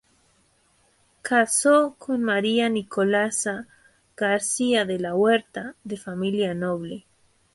Casó 1.21 1.93
con 1.99 2.23
María 2.23 2.69
Nicolasa 2.69 3.67
García 4.17 4.83
de 4.83 4.97
la 4.99 5.13
Huerta, 5.13 5.75
de 5.83 5.97
familia 5.97 6.55
noble. 6.55 7.05